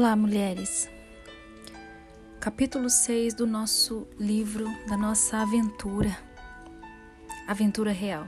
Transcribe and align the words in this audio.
Olá, 0.00 0.16
mulheres. 0.16 0.88
Capítulo 2.40 2.88
6 2.88 3.34
do 3.34 3.46
nosso 3.46 4.08
livro, 4.18 4.64
da 4.88 4.96
nossa 4.96 5.42
aventura. 5.42 6.16
Aventura 7.46 7.92
real. 7.92 8.26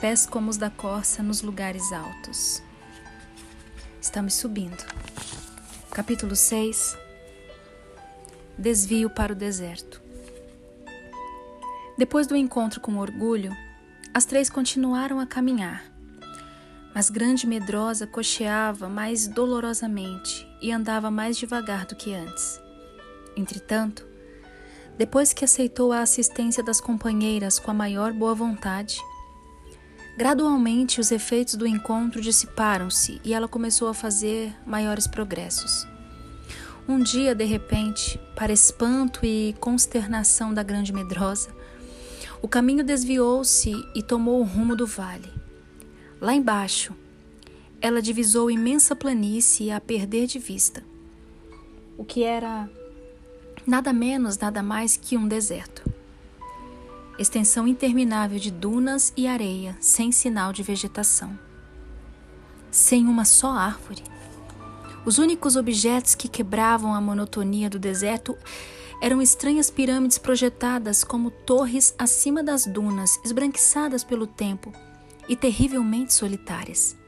Pés 0.00 0.26
como 0.26 0.50
os 0.50 0.56
da 0.56 0.70
corça 0.70 1.22
nos 1.22 1.42
lugares 1.42 1.92
altos. 1.92 2.60
Estamos 4.00 4.34
subindo. 4.34 4.84
Capítulo 5.92 6.34
6 6.34 6.98
Desvio 8.58 9.08
para 9.08 9.32
o 9.32 9.36
deserto. 9.36 10.02
Depois 11.96 12.26
do 12.26 12.34
encontro 12.34 12.80
com 12.80 12.94
o 12.94 13.00
orgulho, 13.00 13.56
as 14.12 14.24
três 14.24 14.50
continuaram 14.50 15.20
a 15.20 15.26
caminhar 15.26 15.94
mas 16.94 17.10
grande 17.10 17.44
medrosa 17.44 18.06
cocheava 18.06 18.88
mais 18.88 19.26
dolorosamente 19.26 20.46
e 20.64 20.72
andava 20.72 21.10
mais 21.10 21.36
devagar 21.36 21.84
do 21.84 21.94
que 21.94 22.14
antes. 22.14 22.58
Entretanto, 23.36 24.06
depois 24.96 25.34
que 25.34 25.44
aceitou 25.44 25.92
a 25.92 26.00
assistência 26.00 26.62
das 26.62 26.80
companheiras 26.80 27.58
com 27.58 27.70
a 27.70 27.74
maior 27.74 28.14
boa 28.14 28.34
vontade, 28.34 28.98
gradualmente 30.16 31.00
os 31.00 31.12
efeitos 31.12 31.54
do 31.54 31.66
encontro 31.66 32.18
dissiparam-se 32.18 33.20
e 33.22 33.34
ela 33.34 33.46
começou 33.46 33.88
a 33.88 33.94
fazer 33.94 34.56
maiores 34.64 35.06
progressos. 35.06 35.86
Um 36.88 37.02
dia, 37.02 37.34
de 37.34 37.44
repente, 37.44 38.18
para 38.34 38.52
espanto 38.52 39.20
e 39.22 39.54
consternação 39.60 40.54
da 40.54 40.62
grande 40.62 40.94
medrosa, 40.94 41.54
o 42.40 42.48
caminho 42.48 42.82
desviou-se 42.82 43.70
e 43.94 44.02
tomou 44.02 44.40
o 44.40 44.44
rumo 44.44 44.74
do 44.74 44.86
vale. 44.86 45.30
Lá 46.22 46.32
embaixo, 46.32 46.94
ela 47.84 48.00
divisou 48.00 48.50
imensa 48.50 48.96
planície 48.96 49.70
a 49.70 49.78
perder 49.78 50.26
de 50.26 50.38
vista, 50.38 50.82
o 51.98 52.02
que 52.02 52.22
era 52.22 52.66
nada 53.66 53.92
menos, 53.92 54.38
nada 54.38 54.62
mais 54.62 54.96
que 54.96 55.18
um 55.18 55.28
deserto. 55.28 55.84
Extensão 57.18 57.68
interminável 57.68 58.38
de 58.38 58.50
dunas 58.50 59.12
e 59.14 59.26
areia, 59.26 59.76
sem 59.80 60.10
sinal 60.10 60.50
de 60.50 60.62
vegetação. 60.62 61.38
Sem 62.70 63.06
uma 63.06 63.26
só 63.26 63.50
árvore. 63.50 64.02
Os 65.04 65.18
únicos 65.18 65.54
objetos 65.54 66.14
que 66.14 66.26
quebravam 66.26 66.94
a 66.94 67.02
monotonia 67.02 67.68
do 67.68 67.78
deserto 67.78 68.34
eram 68.98 69.20
estranhas 69.20 69.70
pirâmides 69.70 70.16
projetadas 70.16 71.04
como 71.04 71.30
torres 71.30 71.94
acima 71.98 72.42
das 72.42 72.64
dunas, 72.64 73.20
esbranquiçadas 73.22 74.02
pelo 74.02 74.26
tempo 74.26 74.72
e 75.28 75.36
terrivelmente 75.36 76.14
solitárias. 76.14 77.03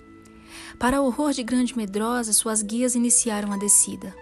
Para 0.79 1.01
o 1.01 1.07
horror 1.07 1.33
de 1.33 1.43
Grande 1.43 1.77
Medrosa, 1.77 2.33
suas 2.33 2.63
guias 2.63 2.95
iniciaram 2.95 3.53
a 3.53 3.57
descida. 3.57 4.15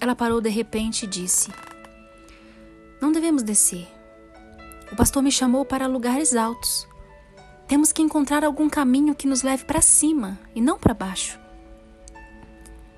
Ela 0.00 0.14
parou 0.14 0.40
de 0.40 0.48
repente 0.48 1.04
e 1.04 1.06
disse: 1.06 1.50
Não 3.00 3.12
devemos 3.12 3.42
descer. 3.42 3.86
O 4.90 4.96
pastor 4.96 5.22
me 5.22 5.30
chamou 5.30 5.64
para 5.64 5.86
lugares 5.86 6.34
altos. 6.34 6.88
Temos 7.68 7.92
que 7.92 8.02
encontrar 8.02 8.44
algum 8.44 8.68
caminho 8.68 9.14
que 9.14 9.26
nos 9.26 9.42
leve 9.42 9.64
para 9.64 9.80
cima 9.80 10.38
e 10.54 10.60
não 10.60 10.78
para 10.78 10.94
baixo. 10.94 11.38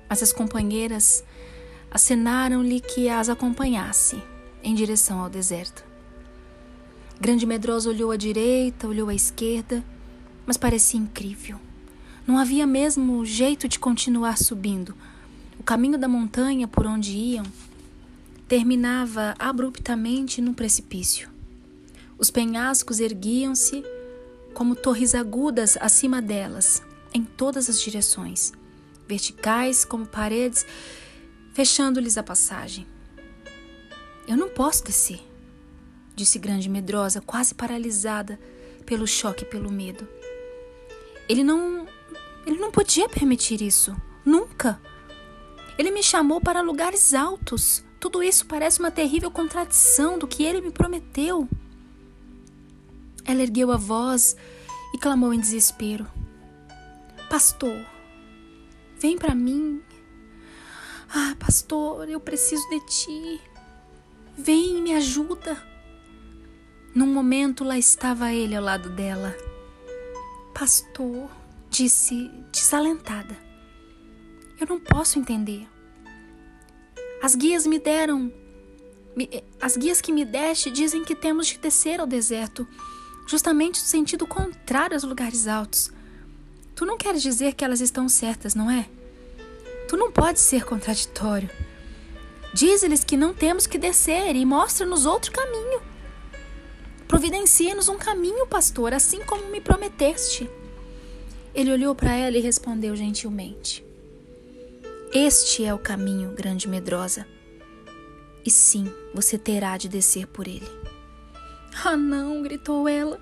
Mas 0.09 0.21
as 0.23 0.33
companheiras 0.33 1.23
acenaram-lhe 1.91 2.79
que 2.79 3.09
as 3.09 3.29
acompanhasse 3.29 4.21
em 4.63 4.73
direção 4.73 5.19
ao 5.19 5.29
deserto. 5.29 5.83
Grande 7.19 7.45
Medrosa 7.45 7.89
olhou 7.89 8.11
à 8.11 8.17
direita, 8.17 8.87
olhou 8.87 9.09
à 9.09 9.15
esquerda 9.15 9.83
mas 10.45 10.57
parecia 10.57 10.99
incrível. 10.99 11.59
Não 12.25 12.37
havia 12.37 12.65
mesmo 12.65 13.25
jeito 13.25 13.67
de 13.67 13.77
continuar 13.77 14.37
subindo. 14.37 14.95
O 15.59 15.63
caminho 15.63 15.97
da 15.97 16.07
montanha 16.07 16.67
por 16.67 16.85
onde 16.85 17.11
iam 17.11 17.45
terminava 18.47 19.35
abruptamente 19.37 20.41
num 20.41 20.53
precipício. 20.53 21.29
Os 22.17 22.31
penhascos 22.31 22.99
erguiam-se 22.99 23.83
como 24.53 24.75
torres 24.75 25.13
agudas 25.13 25.77
acima 25.81 26.21
delas, 26.21 26.81
em 27.13 27.23
todas 27.23 27.69
as 27.69 27.81
direções, 27.81 28.53
verticais 29.07 29.83
como 29.83 30.05
paredes, 30.05 30.65
fechando-lhes 31.53 32.17
a 32.17 32.23
passagem. 32.23 32.87
Eu 34.27 34.37
não 34.37 34.49
posso 34.49 34.83
descer, 34.83 35.21
disse 36.15 36.39
Grande 36.39 36.69
Medrosa, 36.69 37.21
quase 37.21 37.53
paralisada 37.53 38.39
pelo 38.85 39.05
choque 39.05 39.43
e 39.43 39.47
pelo 39.47 39.71
medo. 39.71 40.07
Ele 41.27 41.43
não. 41.43 41.85
Ele 42.45 42.59
não 42.59 42.71
podia 42.71 43.09
permitir 43.09 43.61
isso. 43.61 43.95
Nunca. 44.23 44.79
Ele 45.77 45.91
me 45.91 46.03
chamou 46.03 46.39
para 46.39 46.61
lugares 46.61 47.13
altos. 47.13 47.83
Tudo 47.99 48.21
isso 48.21 48.45
parece 48.45 48.79
uma 48.79 48.91
terrível 48.91 49.31
contradição 49.31 50.17
do 50.17 50.27
que 50.27 50.43
ele 50.43 50.61
me 50.61 50.71
prometeu. 50.71 51.49
Ela 53.25 53.41
ergueu 53.41 53.71
a 53.71 53.77
voz 53.77 54.37
e 54.93 54.97
clamou 54.97 55.33
em 55.33 55.39
desespero: 55.39 56.05
Pastor, 57.29 57.83
vem 58.99 59.17
para 59.17 59.33
mim. 59.33 59.81
Ah, 61.09 61.35
pastor, 61.39 62.07
eu 62.07 62.19
preciso 62.19 62.67
de 62.69 62.79
ti. 62.85 63.41
Vem 64.37 64.77
e 64.77 64.81
me 64.81 64.93
ajuda. 64.93 65.61
Num 66.93 67.07
momento 67.07 67.63
lá 67.63 67.77
estava 67.77 68.31
ele 68.31 68.55
ao 68.55 68.63
lado 68.63 68.89
dela. 68.89 69.35
Pastor, 70.53 71.29
disse 71.75 72.31
desalentada. 72.53 73.37
Eu 74.59 74.65
não 74.67 74.79
posso 74.79 75.19
entender. 75.19 75.67
As 77.21 77.35
guias 77.35 77.67
me 77.67 77.77
deram. 77.79 78.31
As 79.61 79.75
guias 79.75 79.99
que 79.99 80.13
me 80.13 80.23
deste 80.23 80.71
dizem 80.71 81.03
que 81.03 81.13
temos 81.13 81.47
de 81.47 81.57
descer 81.57 81.99
ao 81.99 82.07
deserto, 82.07 82.65
justamente 83.27 83.81
no 83.81 83.85
sentido 83.87 84.25
contrário 84.25 84.95
aos 84.95 85.03
lugares 85.03 85.47
altos. 85.47 85.91
Tu 86.75 86.85
não 86.85 86.97
queres 86.97 87.21
dizer 87.21 87.53
que 87.53 87.65
elas 87.65 87.81
estão 87.81 88.07
certas, 88.07 88.55
não 88.55 88.71
é? 88.71 88.87
Tu 89.89 89.97
não 89.97 90.11
podes 90.11 90.43
ser 90.43 90.63
contraditório. 90.63 91.49
Diz-lhes 92.53 93.03
que 93.03 93.17
não 93.17 93.33
temos 93.33 93.67
que 93.67 93.77
descer 93.77 94.33
e 94.33 94.45
mostra-nos 94.45 95.05
outro 95.05 95.31
caminho. 95.33 95.81
Providencia-nos 97.05 97.89
um 97.89 97.97
caminho, 97.97 98.47
pastor, 98.47 98.93
assim 98.93 99.19
como 99.25 99.47
me 99.47 99.59
prometeste. 99.59 100.49
Ele 101.55 101.71
olhou 101.71 101.95
para 101.95 102.13
ela 102.13 102.37
e 102.37 102.41
respondeu 102.41 102.95
gentilmente: 102.95 103.83
Este 105.13 105.63
é 105.63 105.73
o 105.73 105.79
caminho, 105.79 106.33
grande 106.33 106.67
medrosa. 106.67 107.25
E 108.45 108.51
sim, 108.51 108.91
você 109.13 109.37
terá 109.37 109.77
de 109.77 109.87
descer 109.87 110.27
por 110.27 110.47
ele. 110.47 110.69
Ah, 111.83 111.97
não, 111.97 112.43
gritou 112.43 112.87
ela. 112.87 113.19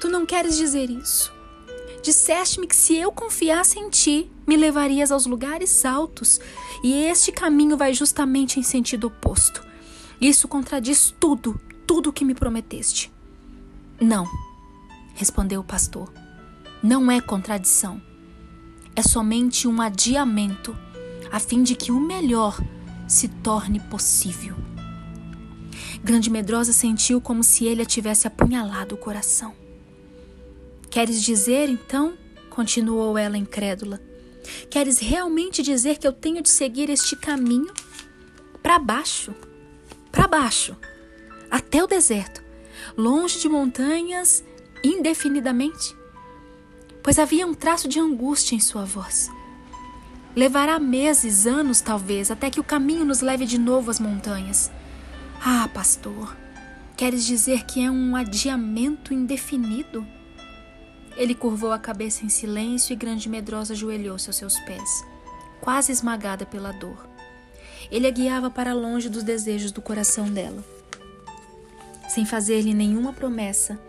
Tu 0.00 0.08
não 0.08 0.24
queres 0.24 0.56
dizer 0.56 0.88
isso. 0.90 1.32
Disseste-me 2.02 2.66
que 2.66 2.76
se 2.76 2.94
eu 2.94 3.10
confiasse 3.10 3.78
em 3.78 3.90
ti, 3.90 4.30
me 4.46 4.56
levarias 4.56 5.10
aos 5.10 5.26
lugares 5.26 5.84
altos, 5.84 6.40
e 6.84 6.94
este 7.04 7.32
caminho 7.32 7.76
vai 7.76 7.92
justamente 7.92 8.60
em 8.60 8.62
sentido 8.62 9.08
oposto. 9.08 9.66
Isso 10.20 10.46
contradiz 10.46 11.12
tudo 11.18 11.60
tudo 11.88 12.10
o 12.10 12.12
que 12.12 12.22
me 12.22 12.34
prometeste. 12.34 13.10
Não, 13.98 14.28
respondeu 15.14 15.62
o 15.62 15.64
pastor. 15.64 16.12
Não 16.82 17.10
é 17.10 17.20
contradição. 17.20 18.00
É 18.94 19.02
somente 19.02 19.66
um 19.66 19.80
adiamento, 19.80 20.76
a 21.30 21.38
fim 21.38 21.62
de 21.62 21.74
que 21.74 21.90
o 21.92 22.00
melhor 22.00 22.60
se 23.06 23.28
torne 23.28 23.80
possível. 23.80 24.56
Grande 26.02 26.30
Medrosa 26.30 26.72
sentiu 26.72 27.20
como 27.20 27.42
se 27.42 27.64
ele 27.64 27.82
a 27.82 27.86
tivesse 27.86 28.26
apunhalado 28.26 28.94
o 28.94 28.98
coração. 28.98 29.54
Queres 30.90 31.22
dizer, 31.22 31.68
então, 31.68 32.14
continuou 32.50 33.18
ela 33.18 33.36
incrédula, 33.36 34.00
queres 34.70 34.98
realmente 34.98 35.62
dizer 35.62 35.98
que 35.98 36.06
eu 36.06 36.12
tenho 36.12 36.42
de 36.42 36.48
seguir 36.48 36.88
este 36.90 37.16
caminho 37.16 37.72
para 38.62 38.78
baixo? 38.78 39.34
Para 40.10 40.26
baixo 40.26 40.76
até 41.50 41.82
o 41.82 41.86
deserto, 41.86 42.42
longe 42.96 43.40
de 43.40 43.48
montanhas, 43.48 44.44
indefinidamente? 44.84 45.97
Pois 47.08 47.18
havia 47.18 47.46
um 47.46 47.54
traço 47.54 47.88
de 47.88 47.98
angústia 47.98 48.54
em 48.54 48.60
sua 48.60 48.84
voz. 48.84 49.30
Levará 50.36 50.78
meses, 50.78 51.46
anos 51.46 51.80
talvez, 51.80 52.30
até 52.30 52.50
que 52.50 52.60
o 52.60 52.62
caminho 52.62 53.02
nos 53.02 53.22
leve 53.22 53.46
de 53.46 53.56
novo 53.56 53.90
às 53.90 53.98
montanhas. 53.98 54.70
Ah, 55.42 55.66
pastor, 55.72 56.36
queres 56.98 57.24
dizer 57.24 57.64
que 57.64 57.82
é 57.82 57.90
um 57.90 58.14
adiamento 58.14 59.14
indefinido? 59.14 60.06
Ele 61.16 61.34
curvou 61.34 61.72
a 61.72 61.78
cabeça 61.78 62.26
em 62.26 62.28
silêncio 62.28 62.92
e 62.92 62.96
grande 62.96 63.26
medrosa 63.26 63.72
ajoelhou-se 63.72 64.28
aos 64.28 64.36
seus 64.36 64.58
pés, 64.58 65.02
quase 65.62 65.90
esmagada 65.90 66.44
pela 66.44 66.72
dor. 66.72 67.08
Ele 67.90 68.06
a 68.06 68.10
guiava 68.10 68.50
para 68.50 68.74
longe 68.74 69.08
dos 69.08 69.22
desejos 69.22 69.72
do 69.72 69.80
coração 69.80 70.28
dela 70.30 70.62
sem 72.06 72.26
fazer-lhe 72.26 72.74
nenhuma 72.74 73.14
promessa 73.14 73.80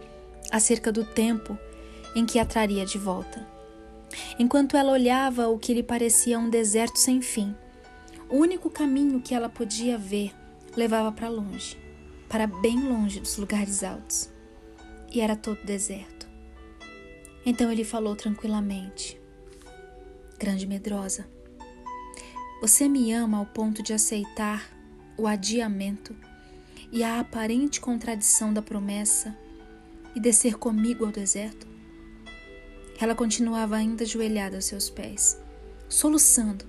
acerca 0.49 0.89
do 0.89 1.03
tempo 1.03 1.59
em 2.15 2.25
que 2.25 2.39
a 2.39 2.45
traria 2.45 2.85
de 2.85 2.97
volta. 2.97 3.47
Enquanto 4.37 4.75
ela 4.75 4.91
olhava 4.91 5.47
o 5.47 5.59
que 5.59 5.73
lhe 5.73 5.83
parecia 5.83 6.39
um 6.39 6.49
deserto 6.49 6.97
sem 6.97 7.21
fim, 7.21 7.55
O 8.29 8.35
único 8.37 8.69
caminho 8.69 9.19
que 9.21 9.33
ela 9.33 9.49
podia 9.49 9.97
ver 9.97 10.31
levava 10.77 11.11
para 11.11 11.27
longe, 11.27 11.75
para 12.29 12.45
bem 12.45 12.79
longe 12.79 13.19
dos 13.19 13.37
lugares 13.37 13.83
altos. 13.83 14.29
E 15.11 15.19
era 15.19 15.35
todo 15.35 15.65
deserto. 15.65 16.29
Então 17.43 17.71
ele 17.71 17.83
falou 17.83 18.15
tranquilamente: 18.15 19.19
Grande 20.37 20.67
medrosa, 20.67 21.27
você 22.61 22.87
me 22.87 23.11
ama 23.11 23.39
ao 23.39 23.47
ponto 23.47 23.81
de 23.81 23.93
aceitar 23.93 24.69
o 25.17 25.25
adiamento 25.25 26.15
e 26.91 27.03
a 27.03 27.19
aparente 27.19 27.81
contradição 27.81 28.53
da 28.53 28.61
promessa 28.61 29.35
e 30.15 30.19
descer 30.19 30.55
comigo 30.55 31.05
ao 31.05 31.11
deserto? 31.11 31.68
Ela 32.99 33.15
continuava 33.15 33.77
ainda 33.77 34.03
ajoelhada 34.03 34.57
aos 34.57 34.65
seus 34.65 34.89
pés, 34.89 35.39
soluçando, 35.87 36.65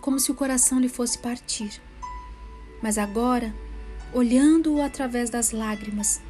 como 0.00 0.18
se 0.18 0.32
o 0.32 0.34
coração 0.34 0.80
lhe 0.80 0.88
fosse 0.88 1.18
partir. 1.18 1.80
Mas 2.82 2.98
agora, 2.98 3.54
olhando-o 4.12 4.82
através 4.82 5.30
das 5.30 5.52
lágrimas, 5.52 6.20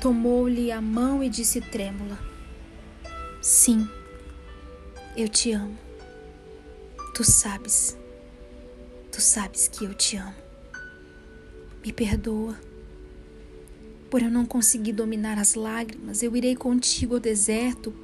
tomou-lhe 0.00 0.70
a 0.70 0.80
mão 0.80 1.24
e 1.24 1.28
disse 1.28 1.60
trêmula: 1.60 2.18
Sim, 3.42 3.88
eu 5.16 5.28
te 5.28 5.52
amo. 5.52 5.76
Tu 7.14 7.24
sabes, 7.24 7.98
tu 9.10 9.20
sabes 9.20 9.66
que 9.66 9.84
eu 9.84 9.92
te 9.92 10.16
amo. 10.16 10.36
Me 11.84 11.92
perdoa. 11.92 12.56
Por 14.08 14.22
eu 14.22 14.30
não 14.30 14.46
conseguir 14.46 14.92
dominar 14.92 15.38
as 15.38 15.54
lágrimas, 15.54 16.22
eu 16.22 16.34
irei 16.36 16.54
contigo 16.54 17.14
ao 17.14 17.20
deserto, 17.20 17.94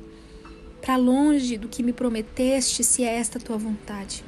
para 0.86 0.94
longe 0.94 1.58
do 1.58 1.66
que 1.66 1.82
me 1.82 1.92
prometeste, 1.92 2.84
se 2.84 3.02
é 3.02 3.16
esta 3.16 3.40
tua 3.40 3.58
vontade. 3.58 4.24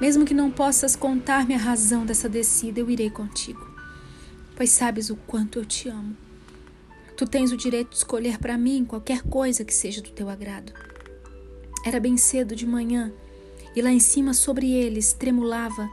Mesmo 0.00 0.24
que 0.24 0.32
não 0.32 0.48
possas 0.48 0.94
contar-me 0.94 1.54
a 1.54 1.58
razão 1.58 2.06
dessa 2.06 2.28
descida, 2.28 2.78
eu 2.78 2.88
irei 2.88 3.10
contigo, 3.10 3.68
pois 4.54 4.70
sabes 4.70 5.10
o 5.10 5.16
quanto 5.16 5.58
eu 5.58 5.64
te 5.64 5.88
amo. 5.88 6.16
Tu 7.16 7.26
tens 7.26 7.50
o 7.50 7.56
direito 7.56 7.90
de 7.90 7.96
escolher 7.96 8.38
para 8.38 8.56
mim 8.56 8.84
qualquer 8.84 9.22
coisa 9.22 9.64
que 9.64 9.74
seja 9.74 10.00
do 10.00 10.10
teu 10.10 10.28
agrado. 10.28 10.72
Era 11.84 11.98
bem 11.98 12.16
cedo 12.16 12.54
de 12.54 12.64
manhã 12.64 13.12
e 13.74 13.82
lá 13.82 13.90
em 13.90 13.98
cima 13.98 14.34
sobre 14.34 14.70
eles 14.70 15.14
tremulava, 15.14 15.90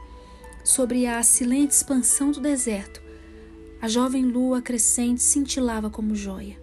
sobre 0.64 1.08
a 1.08 1.24
silente 1.24 1.74
expansão 1.74 2.30
do 2.32 2.40
deserto, 2.40 3.02
a 3.82 3.88
jovem 3.88 4.24
lua 4.24 4.62
crescente 4.62 5.24
cintilava 5.24 5.90
como 5.90 6.14
joia. 6.14 6.62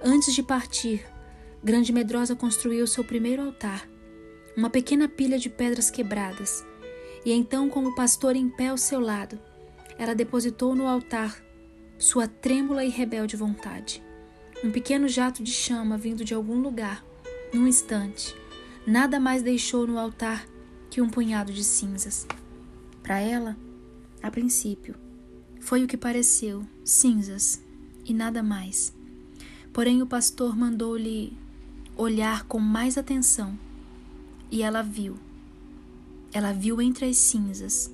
Antes 0.00 0.32
de 0.32 0.42
partir, 0.42 1.04
Grande 1.62 1.92
Medrosa 1.92 2.36
construiu 2.36 2.86
seu 2.86 3.02
primeiro 3.02 3.42
altar, 3.42 3.88
uma 4.56 4.70
pequena 4.70 5.08
pilha 5.08 5.38
de 5.38 5.50
pedras 5.50 5.90
quebradas, 5.90 6.64
e 7.24 7.32
então, 7.32 7.68
com 7.68 7.84
o 7.84 7.94
pastor 7.94 8.36
em 8.36 8.48
pé 8.48 8.68
ao 8.68 8.78
seu 8.78 9.00
lado, 9.00 9.38
ela 9.98 10.14
depositou 10.14 10.74
no 10.74 10.86
altar 10.86 11.42
sua 11.98 12.28
trêmula 12.28 12.84
e 12.84 12.88
rebelde 12.88 13.36
vontade. 13.36 14.02
Um 14.62 14.70
pequeno 14.70 15.08
jato 15.08 15.42
de 15.42 15.50
chama 15.50 15.98
vindo 15.98 16.24
de 16.24 16.32
algum 16.32 16.60
lugar, 16.60 17.04
num 17.52 17.66
instante, 17.66 18.36
nada 18.86 19.18
mais 19.18 19.42
deixou 19.42 19.84
no 19.84 19.98
altar 19.98 20.46
que 20.88 21.00
um 21.00 21.10
punhado 21.10 21.52
de 21.52 21.64
cinzas. 21.64 22.26
Para 23.02 23.18
ela, 23.18 23.56
a 24.22 24.30
princípio, 24.30 24.94
foi 25.60 25.82
o 25.82 25.88
que 25.88 25.96
pareceu, 25.96 26.64
cinzas 26.84 27.60
e 28.04 28.14
nada 28.14 28.42
mais. 28.44 28.94
Porém, 29.72 30.00
o 30.02 30.06
pastor 30.06 30.56
mandou-lhe 30.56 31.36
olhar 31.98 32.44
com 32.44 32.60
mais 32.60 32.96
atenção 32.96 33.58
e 34.52 34.62
ela 34.62 34.82
viu. 34.82 35.18
Ela 36.32 36.52
viu 36.52 36.80
entre 36.80 37.06
as 37.06 37.16
cinzas 37.16 37.92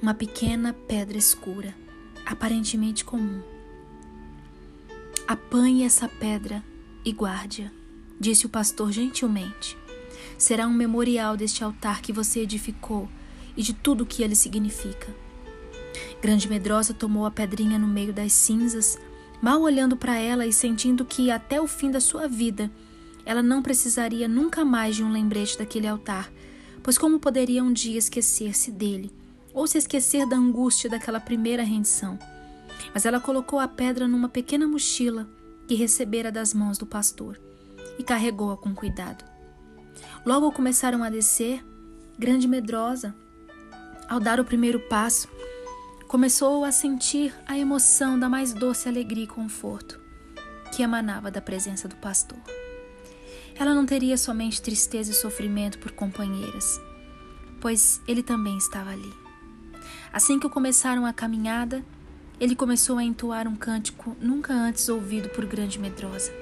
uma 0.00 0.12
pequena 0.12 0.74
pedra 0.86 1.16
escura 1.16 1.74
aparentemente 2.26 3.06
comum. 3.06 3.40
Apanhe 5.26 5.84
essa 5.84 6.06
pedra 6.06 6.62
e 7.02 7.10
guarde-a, 7.10 7.70
disse 8.20 8.44
o 8.44 8.50
pastor 8.50 8.92
gentilmente. 8.92 9.76
Será 10.36 10.66
um 10.66 10.74
memorial 10.74 11.34
deste 11.34 11.64
altar 11.64 12.02
que 12.02 12.12
você 12.12 12.40
edificou 12.40 13.08
e 13.56 13.62
de 13.62 13.72
tudo 13.72 14.02
o 14.02 14.06
que 14.06 14.22
ele 14.22 14.34
significa. 14.34 15.14
Grande 16.20 16.46
Medrosa 16.48 16.92
tomou 16.92 17.24
a 17.24 17.30
pedrinha 17.30 17.78
no 17.78 17.88
meio 17.88 18.12
das 18.12 18.32
cinzas, 18.32 18.98
mal 19.40 19.62
olhando 19.62 19.96
para 19.96 20.18
ela 20.18 20.46
e 20.46 20.52
sentindo 20.52 21.04
que 21.06 21.30
até 21.30 21.58
o 21.58 21.66
fim 21.66 21.90
da 21.90 22.00
sua 22.00 22.28
vida 22.28 22.70
ela 23.28 23.42
não 23.42 23.60
precisaria 23.60 24.26
nunca 24.26 24.64
mais 24.64 24.96
de 24.96 25.04
um 25.04 25.12
lembrete 25.12 25.58
daquele 25.58 25.86
altar, 25.86 26.32
pois 26.82 26.96
como 26.96 27.20
poderia 27.20 27.62
um 27.62 27.70
dia 27.70 27.98
esquecer-se 27.98 28.70
dele 28.70 29.12
ou 29.52 29.66
se 29.66 29.76
esquecer 29.76 30.26
da 30.26 30.34
angústia 30.34 30.88
daquela 30.88 31.20
primeira 31.20 31.62
rendição. 31.62 32.18
Mas 32.94 33.04
ela 33.04 33.20
colocou 33.20 33.60
a 33.60 33.68
pedra 33.68 34.08
numa 34.08 34.30
pequena 34.30 34.66
mochila 34.66 35.28
que 35.66 35.74
recebera 35.74 36.32
das 36.32 36.54
mãos 36.54 36.78
do 36.78 36.86
pastor 36.86 37.38
e 37.98 38.02
carregou-a 38.02 38.56
com 38.56 38.74
cuidado. 38.74 39.22
Logo 40.24 40.50
começaram 40.50 41.04
a 41.04 41.10
descer, 41.10 41.62
grande 42.18 42.48
medrosa. 42.48 43.14
Ao 44.08 44.18
dar 44.18 44.40
o 44.40 44.44
primeiro 44.44 44.80
passo, 44.88 45.28
começou 46.06 46.64
a 46.64 46.72
sentir 46.72 47.34
a 47.46 47.58
emoção 47.58 48.18
da 48.18 48.26
mais 48.26 48.54
doce 48.54 48.88
alegria 48.88 49.24
e 49.24 49.26
conforto 49.26 50.00
que 50.74 50.82
emanava 50.82 51.30
da 51.30 51.42
presença 51.42 51.86
do 51.86 51.96
pastor. 51.96 52.38
Ela 53.58 53.74
não 53.74 53.84
teria 53.84 54.16
somente 54.16 54.62
tristeza 54.62 55.10
e 55.10 55.14
sofrimento 55.14 55.78
por 55.78 55.90
companheiras, 55.90 56.80
pois 57.60 58.00
ele 58.06 58.22
também 58.22 58.56
estava 58.56 58.90
ali. 58.90 59.12
Assim 60.12 60.38
que 60.38 60.48
começaram 60.48 61.04
a 61.04 61.12
caminhada, 61.12 61.84
ele 62.38 62.54
começou 62.54 62.98
a 62.98 63.04
entoar 63.04 63.48
um 63.48 63.56
cântico 63.56 64.16
nunca 64.20 64.54
antes 64.54 64.88
ouvido 64.88 65.28
por 65.30 65.44
Grande 65.44 65.78
Medrosa. 65.78 66.32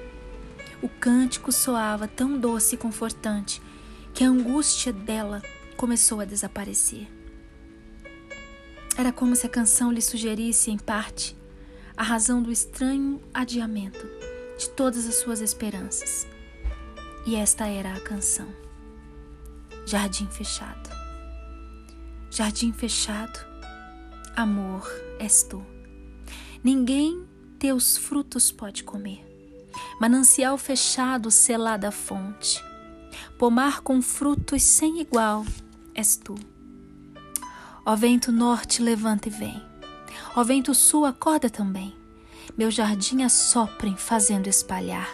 O 0.81 0.87
cântico 0.87 1.51
soava 1.51 2.07
tão 2.07 2.37
doce 2.37 2.75
e 2.75 2.77
confortante 2.77 3.59
que 4.13 4.23
a 4.23 4.29
angústia 4.29 4.93
dela 4.93 5.41
começou 5.75 6.19
a 6.19 6.25
desaparecer. 6.25 7.07
Era 8.95 9.11
como 9.11 9.35
se 9.35 9.45
a 9.45 9.49
canção 9.49 9.91
lhe 9.91 10.01
sugerisse, 10.01 10.69
em 10.69 10.77
parte, 10.77 11.35
a 11.95 12.03
razão 12.03 12.43
do 12.43 12.51
estranho 12.51 13.19
adiamento 13.33 14.07
de 14.57 14.69
todas 14.69 15.07
as 15.07 15.15
suas 15.15 15.41
esperanças. 15.41 16.27
E 17.27 17.35
esta 17.35 17.67
era 17.67 17.93
a 17.93 17.99
canção. 17.99 18.47
Jardim 19.85 20.27
fechado. 20.27 20.89
Jardim 22.31 22.71
fechado 22.71 23.37
amor 24.33 24.89
és 25.19 25.43
tu. 25.43 25.61
Ninguém 26.63 27.25
teus 27.59 27.97
frutos 27.97 28.49
pode 28.49 28.85
comer. 28.85 29.25
Manancial 29.99 30.57
fechado, 30.57 31.29
selada 31.29 31.91
fonte. 31.91 32.63
Pomar 33.37 33.81
com 33.81 34.01
frutos 34.01 34.63
sem 34.63 35.01
igual 35.01 35.45
és 35.93 36.15
tu. 36.15 36.35
Ó 37.85 37.93
vento 37.93 38.31
norte, 38.31 38.81
levanta 38.81 39.27
e 39.27 39.31
vem. 39.31 39.61
Ó 40.33 40.45
vento 40.45 40.73
sul, 40.73 41.03
acorda 41.03 41.49
também. 41.49 41.93
Meu 42.57 42.71
jardim 42.71 43.23
assoprem, 43.23 43.97
fazendo 43.97 44.47
espalhar 44.47 45.13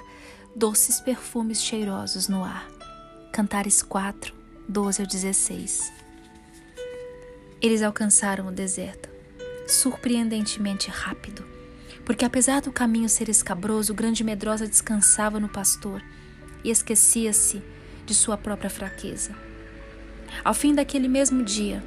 doces 0.55 1.01
perfumes 1.01 1.63
cheirosos 1.63 2.27
no 2.27 2.43
ar. 2.43 2.67
Cantares 3.31 3.81
4, 3.81 4.33
12 4.69 5.01
ao 5.01 5.07
16. 5.07 5.91
Eles 7.59 7.81
alcançaram 7.81 8.47
o 8.47 8.51
deserto 8.51 9.09
surpreendentemente 9.65 10.91
rápido, 10.91 11.43
porque 12.05 12.25
apesar 12.25 12.61
do 12.61 12.71
caminho 12.71 13.09
ser 13.09 13.29
escabroso, 13.29 13.93
o 13.93 13.95
grande 13.95 14.23
medrosa 14.23 14.67
descansava 14.67 15.39
no 15.39 15.49
pastor 15.49 16.03
e 16.63 16.69
esquecia-se 16.69 17.63
de 18.05 18.13
sua 18.13 18.37
própria 18.37 18.69
fraqueza. 18.69 19.35
Ao 20.43 20.53
fim 20.53 20.75
daquele 20.75 21.07
mesmo 21.07 21.43
dia, 21.43 21.83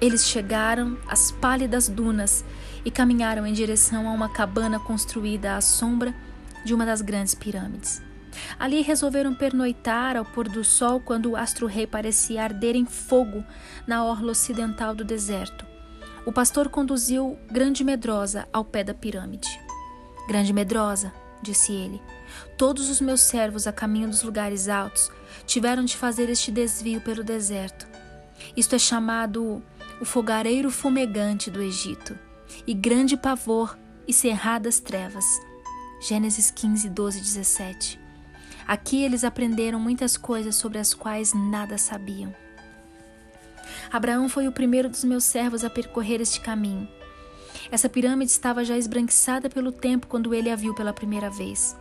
eles 0.00 0.26
chegaram 0.26 0.98
às 1.06 1.30
pálidas 1.30 1.88
dunas 1.88 2.44
e 2.84 2.90
caminharam 2.90 3.46
em 3.46 3.52
direção 3.52 4.08
a 4.08 4.12
uma 4.12 4.28
cabana 4.28 4.78
construída 4.80 5.56
à 5.56 5.60
sombra 5.60 6.14
de 6.64 6.74
uma 6.74 6.86
das 6.86 7.00
grandes 7.00 7.34
pirâmides. 7.34 8.02
Ali 8.58 8.80
resolveram 8.80 9.34
pernoitar 9.34 10.16
ao 10.16 10.24
pôr 10.24 10.48
do 10.48 10.62
sol 10.62 11.00
quando 11.00 11.30
o 11.30 11.36
astro-rei 11.36 11.86
parecia 11.86 12.44
arder 12.44 12.76
em 12.76 12.86
fogo 12.86 13.44
na 13.86 14.04
orla 14.04 14.32
ocidental 14.32 14.94
do 14.94 15.04
deserto 15.04 15.70
o 16.24 16.32
pastor 16.32 16.68
conduziu 16.68 17.38
Grande 17.50 17.82
Medrosa 17.82 18.46
ao 18.52 18.64
pé 18.64 18.84
da 18.84 18.94
pirâmide. 18.94 19.48
Grande 20.28 20.52
Medrosa, 20.52 21.12
disse 21.42 21.72
ele, 21.72 22.00
todos 22.56 22.90
os 22.90 23.00
meus 23.00 23.22
servos 23.22 23.66
a 23.66 23.72
caminho 23.72 24.08
dos 24.08 24.22
lugares 24.22 24.68
altos 24.68 25.10
tiveram 25.46 25.84
de 25.84 25.96
fazer 25.96 26.28
este 26.28 26.50
desvio 26.50 27.00
pelo 27.00 27.24
deserto. 27.24 27.88
Isto 28.56 28.74
é 28.74 28.78
chamado 28.78 29.62
o 30.00 30.04
fogareiro 30.04 30.70
fumegante 30.70 31.50
do 31.50 31.62
Egito, 31.62 32.18
e 32.66 32.74
grande 32.74 33.16
pavor 33.16 33.78
e 34.06 34.12
cerradas 34.12 34.80
trevas. 34.80 35.24
Gênesis 36.00 36.50
15, 36.50 36.88
12, 36.88 37.20
17. 37.20 38.00
Aqui 38.66 39.02
eles 39.04 39.22
aprenderam 39.22 39.78
muitas 39.78 40.16
coisas 40.16 40.54
sobre 40.54 40.78
as 40.78 40.94
quais 40.94 41.34
nada 41.34 41.76
sabiam. 41.76 42.34
Abraão 43.92 44.28
foi 44.28 44.48
o 44.48 44.52
primeiro 44.52 44.88
dos 44.88 45.04
meus 45.04 45.24
servos 45.24 45.62
a 45.62 45.68
percorrer 45.68 46.20
este 46.20 46.40
caminho. 46.40 46.88
Essa 47.70 47.88
pirâmide 47.88 48.30
estava 48.30 48.64
já 48.64 48.78
esbranquiçada 48.78 49.50
pelo 49.50 49.70
tempo 49.70 50.06
quando 50.06 50.32
ele 50.32 50.48
a 50.48 50.56
viu 50.56 50.74
pela 50.74 50.92
primeira 50.92 51.28
vez. 51.28 51.76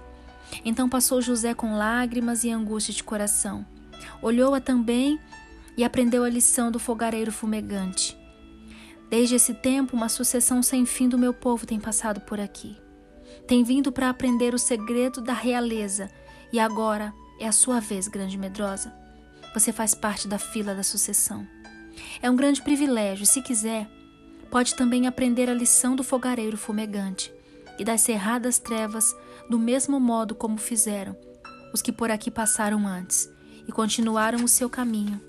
Então 0.66 0.90
passou 0.90 1.22
José 1.22 1.54
com 1.54 1.78
lágrimas 1.78 2.44
e 2.44 2.52
angústia 2.52 2.94
de 2.94 3.04
coração. 3.04 3.66
Olhou-a 4.22 4.60
também 4.60 5.18
e 5.78 5.84
aprendeu 5.84 6.26
a 6.26 6.30
lição 6.30 6.70
do 6.70 6.80
fogareiro 6.80 7.32
fumegante. 7.32 8.18
Desde 9.10 9.36
esse 9.36 9.54
tempo, 9.54 9.96
uma 9.96 10.10
sucessão 10.10 10.62
sem 10.62 10.86
fim 10.86 11.08
do 11.08 11.18
meu 11.18 11.34
povo 11.34 11.66
tem 11.66 11.80
passado 11.80 12.20
por 12.22 12.40
aqui. 12.40 12.76
Tem 13.50 13.64
vindo 13.64 13.92
para 13.92 14.12
aprender 14.12 14.54
o 14.54 14.60
segredo 14.60 15.22
da 15.22 15.34
realeza, 15.34 16.08
e 16.54 16.60
agora 16.60 17.12
é 17.40 17.48
a 17.48 17.52
sua 17.52 17.80
vez, 17.80 18.08
grande 18.08 18.38
medrosa. 18.38 18.94
Você 19.56 19.74
faz 19.74 19.96
parte 19.96 20.28
da 20.28 20.38
fila 20.38 20.76
da 20.76 20.84
sucessão. 20.84 21.48
É 22.22 22.30
um 22.30 22.36
grande 22.36 22.62
privilégio, 22.62 23.26
se 23.26 23.42
quiser, 23.42 23.90
pode 24.52 24.76
também 24.76 25.08
aprender 25.08 25.50
a 25.50 25.54
lição 25.56 25.96
do 25.96 26.04
fogareiro 26.04 26.58
fumegante 26.58 27.34
e 27.80 27.84
das 27.84 28.02
cerradas 28.02 28.60
trevas, 28.60 29.16
do 29.50 29.58
mesmo 29.58 30.00
modo 30.00 30.36
como 30.36 30.60
fizeram 30.60 31.18
os 31.74 31.82
que 31.82 31.92
por 31.92 32.12
aqui 32.12 32.30
passaram 32.30 32.88
antes 32.88 33.28
e 33.68 33.72
continuaram 33.72 34.44
o 34.44 34.48
seu 34.48 34.70
caminho, 34.70 35.20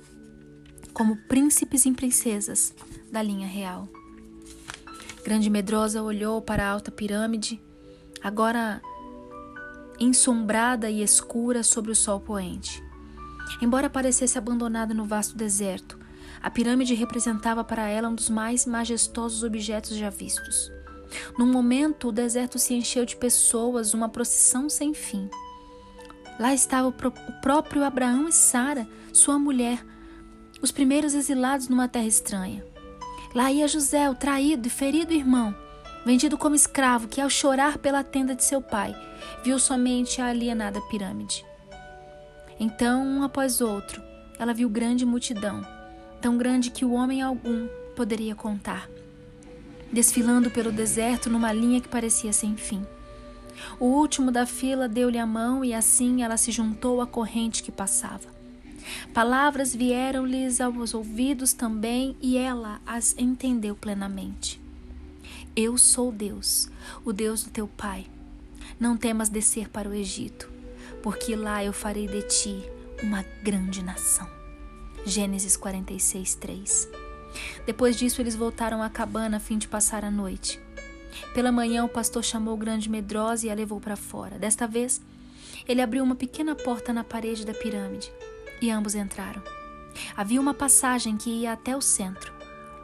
como 0.92 1.16
príncipes 1.26 1.86
e 1.86 1.92
princesas 1.92 2.74
da 3.10 3.22
linha 3.22 3.46
real. 3.46 3.88
Grande 5.24 5.48
Medrosa 5.48 6.02
olhou 6.02 6.42
para 6.42 6.66
a 6.66 6.70
alta 6.70 6.90
pirâmide, 6.90 7.58
agora 8.22 8.80
ensombrada 9.98 10.90
e 10.90 11.02
escura 11.02 11.62
sobre 11.62 11.90
o 11.90 11.96
sol 11.96 12.20
poente. 12.20 12.82
Embora 13.60 13.90
parecesse 13.90 14.38
abandonada 14.38 14.94
no 14.94 15.04
vasto 15.04 15.36
deserto, 15.36 15.98
a 16.42 16.50
pirâmide 16.50 16.94
representava 16.94 17.62
para 17.62 17.86
ela 17.88 18.08
um 18.08 18.14
dos 18.14 18.30
mais 18.30 18.64
majestosos 18.64 19.42
objetos 19.42 19.96
já 19.96 20.08
vistos. 20.08 20.72
Num 21.38 21.46
momento, 21.46 22.08
o 22.08 22.12
deserto 22.12 22.58
se 22.58 22.72
encheu 22.72 23.04
de 23.04 23.16
pessoas, 23.16 23.92
uma 23.92 24.08
procissão 24.08 24.68
sem 24.68 24.94
fim. 24.94 25.28
Lá 26.38 26.54
estava 26.54 26.88
o, 26.88 26.94
próprio 27.42 27.84
Abraão 27.84 28.28
e 28.28 28.32
Sara, 28.32 28.88
sua 29.12 29.38
mulher, 29.38 29.84
os 30.62 30.70
primeiros 30.70 31.12
exilados 31.12 31.68
numa 31.68 31.88
terra 31.88 32.06
estranha. 32.06 32.64
Lá 33.34 33.52
ia 33.52 33.68
José, 33.68 34.08
o 34.08 34.14
traído 34.14 34.66
e 34.66 34.70
ferido 34.70 35.12
irmão, 35.12 35.54
vendido 36.04 36.38
como 36.38 36.54
escravo, 36.54 37.08
que 37.08 37.20
ao 37.20 37.30
chorar 37.30 37.78
pela 37.78 38.02
tenda 38.02 38.34
de 38.34 38.44
seu 38.44 38.60
pai, 38.60 38.94
viu 39.44 39.58
somente 39.58 40.20
a 40.20 40.26
alienada 40.26 40.80
pirâmide. 40.90 41.44
Então, 42.58 43.02
um 43.02 43.22
após 43.22 43.60
outro, 43.60 44.02
ela 44.38 44.54
viu 44.54 44.68
grande 44.68 45.04
multidão, 45.04 45.66
tão 46.20 46.36
grande 46.36 46.70
que 46.70 46.84
o 46.84 46.92
homem 46.92 47.22
algum 47.22 47.66
poderia 47.96 48.34
contar, 48.34 48.88
desfilando 49.92 50.50
pelo 50.50 50.72
deserto 50.72 51.28
numa 51.28 51.52
linha 51.52 51.80
que 51.80 51.88
parecia 51.88 52.32
sem 52.32 52.56
fim. 52.56 52.86
O 53.78 53.86
último 53.86 54.30
da 54.30 54.46
fila 54.46 54.88
deu-lhe 54.88 55.18
a 55.18 55.26
mão 55.26 55.64
e 55.64 55.74
assim 55.74 56.22
ela 56.22 56.36
se 56.36 56.50
juntou 56.50 57.00
à 57.00 57.06
corrente 57.06 57.62
que 57.62 57.72
passava. 57.72 58.28
Palavras 59.12 59.74
vieram-lhes 59.74 60.60
aos 60.60 60.94
ouvidos 60.94 61.52
também 61.52 62.16
e 62.20 62.36
ela 62.36 62.80
as 62.86 63.14
entendeu 63.18 63.74
plenamente. 63.74 64.59
Eu 65.56 65.76
sou 65.76 66.12
Deus, 66.12 66.68
o 67.04 67.12
Deus 67.12 67.42
do 67.42 67.50
teu 67.50 67.66
pai. 67.66 68.06
Não 68.78 68.96
temas 68.96 69.28
descer 69.28 69.68
para 69.68 69.88
o 69.88 69.92
Egito, 69.92 70.48
porque 71.02 71.34
lá 71.34 71.64
eu 71.64 71.72
farei 71.72 72.06
de 72.06 72.22
ti 72.22 72.62
uma 73.02 73.24
grande 73.42 73.82
nação. 73.82 74.28
Gênesis 75.04 75.56
46, 75.56 76.36
3. 76.36 76.88
Depois 77.66 77.96
disso, 77.96 78.20
eles 78.22 78.36
voltaram 78.36 78.80
à 78.80 78.88
cabana 78.88 79.38
a 79.38 79.40
fim 79.40 79.58
de 79.58 79.66
passar 79.66 80.04
a 80.04 80.10
noite. 80.10 80.60
Pela 81.34 81.50
manhã, 81.50 81.84
o 81.84 81.88
pastor 81.88 82.22
chamou 82.22 82.56
grande 82.56 82.88
medrosa 82.88 83.48
e 83.48 83.50
a 83.50 83.54
levou 83.54 83.80
para 83.80 83.96
fora. 83.96 84.38
Desta 84.38 84.68
vez, 84.68 85.00
ele 85.66 85.82
abriu 85.82 86.04
uma 86.04 86.14
pequena 86.14 86.54
porta 86.54 86.92
na 86.92 87.02
parede 87.02 87.44
da 87.44 87.52
pirâmide 87.52 88.12
e 88.62 88.70
ambos 88.70 88.94
entraram. 88.94 89.42
Havia 90.16 90.40
uma 90.40 90.54
passagem 90.54 91.16
que 91.16 91.28
ia 91.28 91.52
até 91.52 91.76
o 91.76 91.80
centro, 91.80 92.32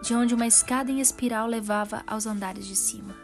de 0.03 0.15
onde 0.15 0.35
uma 0.35 0.47
escada 0.47 0.91
em 0.91 1.00
espiral 1.00 1.47
levava 1.47 2.03
aos 2.07 2.26
andares 2.26 2.67
de 2.67 2.76
cima. 2.76 3.15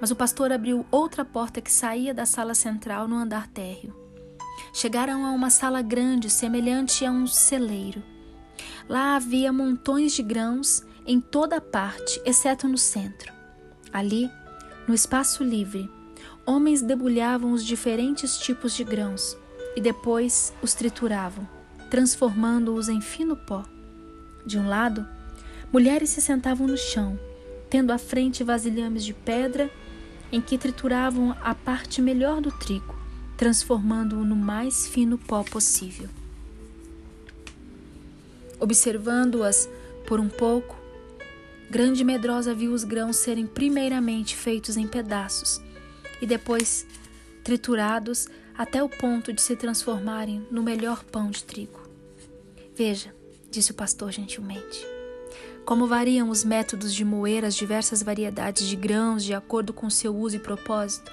Mas 0.00 0.10
o 0.10 0.16
pastor 0.16 0.50
abriu 0.50 0.86
outra 0.90 1.24
porta 1.24 1.60
que 1.60 1.70
saía 1.70 2.14
da 2.14 2.24
sala 2.24 2.54
central 2.54 3.06
no 3.06 3.16
andar 3.16 3.46
térreo. 3.48 3.94
Chegaram 4.72 5.26
a 5.26 5.30
uma 5.30 5.50
sala 5.50 5.82
grande, 5.82 6.30
semelhante 6.30 7.04
a 7.04 7.10
um 7.10 7.26
celeiro. 7.26 8.02
Lá 8.88 9.16
havia 9.16 9.52
montões 9.52 10.12
de 10.12 10.22
grãos 10.22 10.82
em 11.06 11.20
toda 11.20 11.60
parte, 11.60 12.20
exceto 12.24 12.66
no 12.66 12.78
centro. 12.78 13.32
Ali, 13.92 14.30
no 14.86 14.94
espaço 14.94 15.42
livre, 15.42 15.90
homens 16.46 16.82
debulhavam 16.82 17.52
os 17.52 17.64
diferentes 17.64 18.38
tipos 18.38 18.74
de 18.74 18.84
grãos 18.84 19.36
e 19.76 19.80
depois 19.80 20.52
os 20.62 20.74
trituravam, 20.74 21.48
transformando-os 21.90 22.88
em 22.88 23.00
fino 23.00 23.36
pó. 23.36 23.64
De 24.44 24.58
um 24.58 24.68
lado, 24.68 25.06
mulheres 25.72 26.10
se 26.10 26.20
sentavam 26.20 26.66
no 26.66 26.76
chão, 26.76 27.18
tendo 27.68 27.92
à 27.92 27.98
frente 27.98 28.42
vasilhames 28.42 29.04
de 29.04 29.14
pedra 29.14 29.70
em 30.32 30.40
que 30.40 30.58
trituravam 30.58 31.36
a 31.40 31.54
parte 31.54 32.00
melhor 32.00 32.40
do 32.40 32.50
trigo, 32.50 32.96
transformando-o 33.36 34.24
no 34.24 34.36
mais 34.36 34.86
fino 34.86 35.18
pó 35.18 35.42
possível. 35.42 36.08
Observando-as 38.58 39.68
por 40.06 40.20
um 40.20 40.28
pouco, 40.28 40.80
Grande 41.70 42.02
Medrosa 42.02 42.52
viu 42.52 42.72
os 42.72 42.82
grãos 42.82 43.16
serem 43.16 43.46
primeiramente 43.46 44.34
feitos 44.34 44.76
em 44.76 44.88
pedaços 44.88 45.60
e 46.20 46.26
depois 46.26 46.84
triturados 47.44 48.28
até 48.58 48.82
o 48.82 48.88
ponto 48.88 49.32
de 49.32 49.40
se 49.40 49.54
transformarem 49.54 50.44
no 50.50 50.64
melhor 50.64 51.04
pão 51.04 51.30
de 51.30 51.44
trigo. 51.44 51.80
Veja, 52.74 53.14
disse 53.50 53.72
o 53.72 53.74
pastor 53.74 54.12
gentilmente, 54.12 54.86
como 55.64 55.86
variam 55.86 56.30
os 56.30 56.44
métodos 56.44 56.94
de 56.94 57.04
moer 57.04 57.44
as 57.44 57.54
diversas 57.54 58.02
variedades 58.02 58.66
de 58.66 58.76
grãos 58.76 59.24
de 59.24 59.34
acordo 59.34 59.72
com 59.72 59.90
seu 59.90 60.14
uso 60.14 60.36
e 60.36 60.40
propósito. 60.40 61.10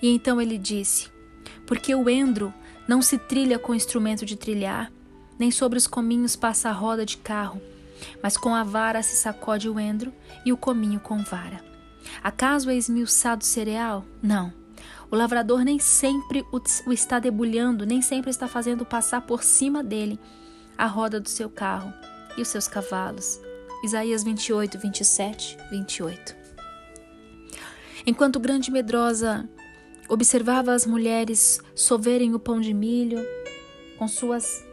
E 0.00 0.08
então 0.08 0.40
ele 0.40 0.58
disse: 0.58 1.08
Porque 1.66 1.94
o 1.94 2.08
endro 2.08 2.52
não 2.88 3.00
se 3.00 3.18
trilha 3.18 3.58
com 3.58 3.74
instrumento 3.74 4.26
de 4.26 4.36
trilhar, 4.36 4.90
nem 5.38 5.50
sobre 5.50 5.78
os 5.78 5.86
cominhos 5.86 6.36
passa 6.36 6.68
a 6.68 6.72
roda 6.72 7.06
de 7.06 7.16
carro, 7.16 7.60
mas 8.22 8.36
com 8.36 8.54
a 8.54 8.64
vara 8.64 9.02
se 9.02 9.16
sacode 9.16 9.68
o 9.68 9.78
endro 9.78 10.12
e 10.44 10.52
o 10.52 10.56
cominho 10.56 11.00
com 11.00 11.22
vara. 11.22 11.62
Acaso 12.22 12.68
é 12.68 12.76
esmiuçado 12.76 13.44
cereal? 13.44 14.04
Não. 14.22 14.52
O 15.10 15.16
lavrador 15.16 15.62
nem 15.62 15.78
sempre 15.78 16.44
o 16.50 16.92
está 16.92 17.18
debulhando, 17.18 17.86
nem 17.86 18.00
sempre 18.00 18.30
está 18.30 18.48
fazendo 18.48 18.84
passar 18.84 19.20
por 19.20 19.42
cima 19.42 19.84
dele 19.84 20.18
a 20.76 20.86
roda 20.86 21.20
do 21.20 21.28
seu 21.28 21.48
carro 21.48 21.92
e 22.36 22.42
os 22.42 22.48
seus 22.48 22.66
cavalos. 22.66 23.40
Isaías 23.84 24.22
28, 24.22 24.78
27, 24.78 25.58
28. 25.70 26.36
Enquanto 28.06 28.40
grande 28.40 28.70
medrosa 28.70 29.48
observava 30.08 30.72
as 30.72 30.86
mulheres 30.86 31.60
soverem 31.74 32.34
o 32.34 32.38
pão 32.38 32.60
de 32.60 32.74
milho 32.74 33.24
com 33.98 34.06
suas 34.06 34.64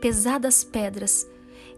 pesadas 0.00 0.64
pedras, 0.64 1.26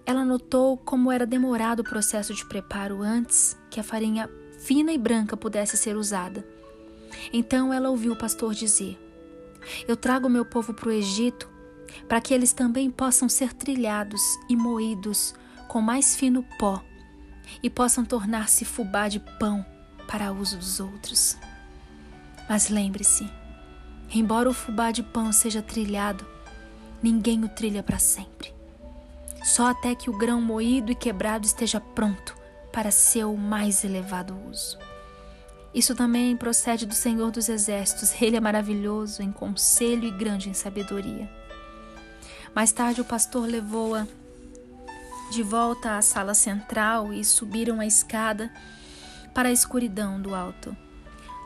ela 0.04 0.24
notou 0.24 0.76
como 0.76 1.12
era 1.12 1.26
demorado 1.26 1.80
o 1.80 1.84
processo 1.84 2.32
de 2.32 2.46
preparo 2.46 3.02
antes 3.02 3.56
que 3.70 3.80
a 3.80 3.82
farinha 3.82 4.28
fina 4.58 4.92
e 4.92 4.98
branca 4.98 5.36
pudesse 5.36 5.76
ser 5.76 5.96
usada. 5.96 6.46
Então 7.32 7.72
ela 7.72 7.90
ouviu 7.90 8.12
o 8.12 8.18
pastor 8.18 8.54
dizer: 8.54 8.98
Eu 9.86 9.96
trago 9.96 10.28
meu 10.28 10.44
povo 10.44 10.72
para 10.72 10.88
o 10.88 10.92
Egito 10.92 11.48
para 12.08 12.20
que 12.20 12.32
eles 12.32 12.52
também 12.52 12.90
possam 12.90 13.28
ser 13.28 13.52
trilhados 13.52 14.22
e 14.48 14.56
moídos 14.56 15.34
com 15.68 15.80
mais 15.80 16.16
fino 16.16 16.44
pó 16.58 16.82
e 17.62 17.70
possam 17.70 18.04
tornar-se 18.04 18.64
fubá 18.64 19.08
de 19.08 19.20
pão 19.38 19.64
para 20.06 20.32
uso 20.32 20.56
dos 20.56 20.80
outros. 20.80 21.36
Mas 22.48 22.68
lembre-se, 22.68 23.28
embora 24.12 24.48
o 24.48 24.54
fubá 24.54 24.90
de 24.90 25.02
pão 25.02 25.32
seja 25.32 25.62
trilhado, 25.62 26.26
ninguém 27.02 27.44
o 27.44 27.48
trilha 27.48 27.82
para 27.82 27.98
sempre 27.98 28.58
só 29.48 29.68
até 29.68 29.94
que 29.94 30.10
o 30.10 30.16
grão 30.16 30.40
moído 30.40 30.92
e 30.92 30.94
quebrado 30.94 31.46
esteja 31.46 31.80
pronto 31.80 32.36
para 32.72 32.90
seu 32.90 33.36
mais 33.36 33.82
elevado 33.82 34.38
uso. 34.50 34.78
Isso 35.74 35.94
também 35.94 36.36
procede 36.36 36.86
do 36.86 36.94
Senhor 36.94 37.30
dos 37.30 37.48
Exércitos, 37.48 38.20
ele 38.20 38.36
é 38.36 38.40
maravilhoso 38.40 39.22
em 39.22 39.32
conselho 39.32 40.04
e 40.04 40.10
grande 40.10 40.48
em 40.48 40.54
sabedoria. 40.54 41.30
Mais 42.54 42.72
tarde, 42.72 43.00
o 43.00 43.04
pastor 43.04 43.46
levou-a 43.46 44.06
de 45.30 45.42
volta 45.42 45.96
à 45.96 46.02
sala 46.02 46.34
central 46.34 47.12
e 47.12 47.24
subiram 47.24 47.80
a 47.80 47.86
escada 47.86 48.50
para 49.34 49.48
a 49.48 49.52
escuridão 49.52 50.20
do 50.20 50.34
alto. 50.34 50.76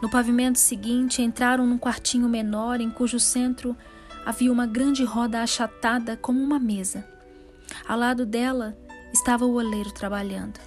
No 0.01 0.09
pavimento 0.11 0.59
seguinte, 0.59 1.23
entraram 1.23 1.67
num 1.67 1.79
quartinho 1.79 2.29
menor 2.29 2.81
em 2.81 2.91
cujo 2.91 3.21
centro 3.21 3.77
havia 4.25 4.53
uma 4.53 4.67
grande 4.67 5.05
roda 5.05 5.43
achatada 5.43 6.17
como 6.17 6.41
uma 6.41 6.59
mesa. 6.59 7.07
Ao 7.87 7.99
lado 7.99 8.25
dela 8.25 8.77
estava 9.13 9.45
o 9.45 9.55
oleiro 9.55 9.93
trabalhando. 9.93 10.59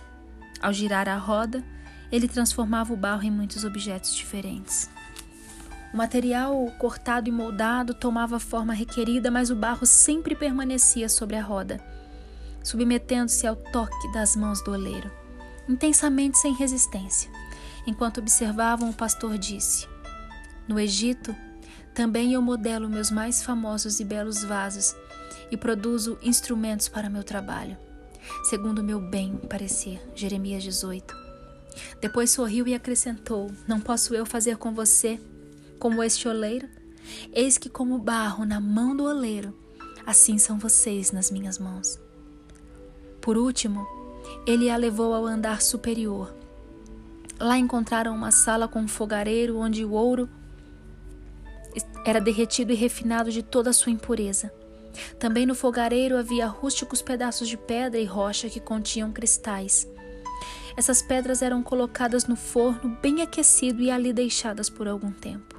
Ao 0.61 0.71
girar 0.71 1.07
a 1.07 1.17
roda, 1.17 1.63
ele 2.11 2.27
transformava 2.27 2.93
o 2.93 2.97
barro 2.97 3.23
em 3.23 3.31
muitos 3.31 3.63
objetos 3.63 4.13
diferentes. 4.15 4.89
O 5.95 5.97
material 5.97 6.69
cortado 6.77 7.29
e 7.29 7.31
moldado 7.31 7.93
tomava 7.93 8.35
a 8.35 8.39
forma 8.39 8.73
requerida, 8.73 9.31
mas 9.31 9.49
o 9.49 9.55
barro 9.55 9.85
sempre 9.85 10.35
permanecia 10.35 11.07
sobre 11.07 11.37
a 11.37 11.41
roda, 11.41 11.79
submetendo-se 12.61 13.47
ao 13.47 13.55
toque 13.55 14.11
das 14.11 14.35
mãos 14.35 14.61
do 14.61 14.73
oleiro, 14.73 15.09
intensamente 15.69 16.37
sem 16.37 16.53
resistência. 16.53 17.31
Enquanto 17.87 18.17
observavam, 18.17 18.89
o 18.89 18.93
pastor 18.93 19.37
disse: 19.37 19.87
No 20.67 20.77
Egito, 20.77 21.33
também 21.93 22.33
eu 22.33 22.41
modelo 22.41 22.89
meus 22.89 23.09
mais 23.09 23.41
famosos 23.41 24.01
e 24.01 24.03
belos 24.03 24.43
vasos 24.43 24.93
e 25.49 25.55
produzo 25.55 26.17
instrumentos 26.21 26.89
para 26.89 27.09
meu 27.09 27.23
trabalho, 27.23 27.77
segundo 28.49 28.83
meu 28.83 28.99
bem 28.99 29.37
parecer. 29.37 30.01
Jeremias 30.13 30.61
18. 30.61 31.15
Depois 32.01 32.31
sorriu 32.31 32.67
e 32.67 32.73
acrescentou: 32.73 33.49
Não 33.65 33.79
posso 33.79 34.13
eu 34.13 34.25
fazer 34.25 34.57
com 34.57 34.73
você 34.73 35.17
como 35.79 36.03
este 36.03 36.27
oleiro? 36.27 36.67
Eis 37.31 37.57
que, 37.57 37.69
como 37.69 37.97
barro 37.97 38.45
na 38.45 38.59
mão 38.59 38.95
do 38.95 39.03
oleiro, 39.03 39.53
assim 40.05 40.37
são 40.37 40.57
vocês 40.57 41.11
nas 41.11 41.29
minhas 41.29 41.59
mãos. 41.59 41.99
Por 43.21 43.37
último, 43.37 43.85
ele 44.45 44.69
a 44.69 44.77
levou 44.77 45.13
ao 45.13 45.25
andar 45.25 45.61
superior. 45.61 46.33
Lá 47.39 47.57
encontraram 47.57 48.15
uma 48.15 48.31
sala 48.31 48.67
com 48.67 48.79
um 48.79 48.87
fogareiro 48.87 49.57
onde 49.57 49.83
o 49.83 49.91
ouro 49.91 50.29
era 52.05 52.21
derretido 52.21 52.71
e 52.71 52.75
refinado 52.75 53.31
de 53.31 53.43
toda 53.43 53.71
a 53.71 53.73
sua 53.73 53.91
impureza. 53.91 54.53
Também 55.19 55.45
no 55.45 55.55
fogareiro 55.55 56.17
havia 56.17 56.47
rústicos 56.47 57.01
pedaços 57.01 57.47
de 57.47 57.57
pedra 57.57 57.99
e 57.99 58.05
rocha 58.05 58.49
que 58.49 58.59
continham 58.59 59.11
cristais. 59.11 59.87
Essas 60.77 61.01
pedras 61.01 61.41
eram 61.41 61.63
colocadas 61.63 62.27
no 62.27 62.35
forno 62.35 62.97
bem 63.01 63.21
aquecido 63.21 63.81
e 63.81 63.89
ali 63.89 64.13
deixadas 64.13 64.69
por 64.69 64.87
algum 64.87 65.11
tempo. 65.11 65.54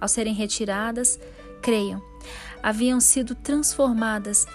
Ao 0.00 0.08
serem 0.08 0.34
retiradas, 0.34 1.18
creiam, 1.62 2.02
haviam 2.62 3.00
sido 3.00 3.34
transformadas 3.34 4.46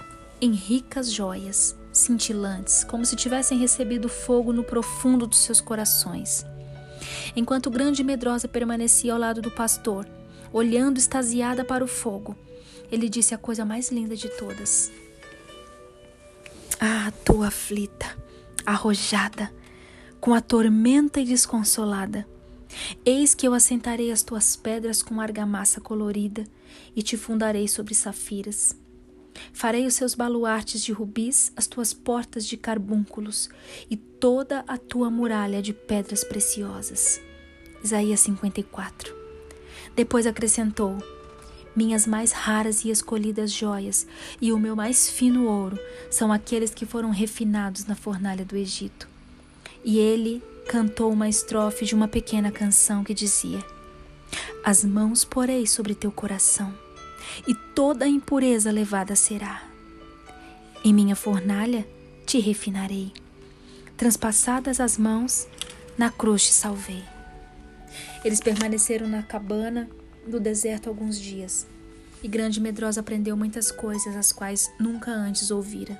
em 0.41 0.51
ricas 0.51 1.12
joias, 1.12 1.75
cintilantes, 1.91 2.84
como 2.84 3.05
se 3.05 3.15
tivessem 3.15 3.58
recebido 3.58 4.08
fogo 4.08 4.53
no 4.53 4.63
profundo 4.63 5.27
dos 5.27 5.39
seus 5.39 5.60
corações. 5.60 6.46
Enquanto 7.36 7.69
grande 7.69 8.01
e 8.01 8.05
medrosa 8.05 8.48
permanecia 8.48 9.13
ao 9.13 9.19
lado 9.19 9.41
do 9.41 9.51
pastor, 9.51 10.08
olhando 10.51 10.98
extasiada 10.98 11.63
para 11.63 11.84
o 11.84 11.88
fogo, 11.88 12.36
ele 12.91 13.10
disse 13.10 13.34
a 13.34 13.38
coisa 13.38 13.65
mais 13.65 13.91
linda 13.91 14.15
de 14.15 14.29
todas: 14.29 14.91
Ah, 16.79 17.12
tua 17.24 17.48
aflita, 17.48 18.15
arrojada, 18.65 19.51
com 20.19 20.34
a 20.34 20.41
tormenta 20.41 21.19
e 21.19 21.25
desconsolada 21.25 22.25
Eis 23.05 23.33
que 23.33 23.47
eu 23.47 23.53
assentarei 23.53 24.11
as 24.11 24.23
tuas 24.23 24.55
pedras 24.55 25.01
com 25.01 25.19
argamassa 25.19 25.81
colorida 25.81 26.45
e 26.95 27.01
te 27.01 27.17
fundarei 27.17 27.67
sobre 27.67 27.93
safiras. 27.93 28.75
Farei 29.53 29.85
os 29.85 29.93
seus 29.93 30.15
baluartes 30.15 30.83
de 30.83 30.91
rubis, 30.91 31.51
as 31.55 31.67
tuas 31.67 31.93
portas 31.93 32.45
de 32.45 32.57
carbúnculos 32.57 33.49
e 33.89 33.95
toda 33.95 34.63
a 34.67 34.77
tua 34.77 35.09
muralha 35.09 35.61
de 35.61 35.73
pedras 35.73 36.23
preciosas. 36.23 37.21
Isaías 37.83 38.19
54. 38.19 39.15
Depois 39.95 40.27
acrescentou: 40.27 40.98
Minhas 41.75 42.05
mais 42.05 42.31
raras 42.31 42.83
e 42.83 42.89
escolhidas 42.89 43.51
joias 43.51 44.05
e 44.41 44.51
o 44.51 44.59
meu 44.59 44.75
mais 44.75 45.09
fino 45.09 45.48
ouro 45.48 45.79
são 46.11 46.31
aqueles 46.31 46.72
que 46.72 46.85
foram 46.85 47.09
refinados 47.09 47.85
na 47.85 47.96
fornalha 47.96 48.44
do 48.44 48.57
Egito. 48.57 49.07
E 49.83 49.98
ele 49.98 50.44
cantou 50.70 51.12
uma 51.12 51.27
estrofe 51.27 51.84
de 51.84 51.96
uma 51.96 52.08
pequena 52.08 52.51
canção 52.51 53.03
que 53.03 53.12
dizia: 53.12 53.66
As 54.64 54.84
mãos 54.84 55.25
porei 55.25 55.66
sobre 55.66 55.96
teu 55.96 56.12
coração, 56.12 56.72
e 57.48 57.55
toda 57.74 58.08
impureza 58.08 58.70
levada 58.70 59.16
será. 59.16 59.68
Em 60.86 60.94
minha 60.94 61.16
fornalha 61.16 61.88
te 62.24 62.38
refinarei. 62.40 63.12
Transpassadas 63.98 64.79
as 64.79 64.96
mãos, 64.96 65.48
na 65.98 66.12
cruz 66.12 66.46
te 66.46 66.53
salvei. 66.53 67.03
Eles 68.24 68.40
permaneceram 68.40 69.08
na 69.08 69.24
cabana 69.24 69.90
do 70.27 70.40
deserto 70.40 70.88
alguns 70.88 71.20
dias, 71.20 71.66
e 72.22 72.27
Grande 72.27 72.62
Medrosa 72.62 73.00
aprendeu 73.00 73.36
muitas 73.36 73.72
coisas 73.72 74.16
as 74.16 74.32
quais 74.32 74.72
nunca 74.79 75.10
antes 75.10 75.50
ouvira. 75.50 76.00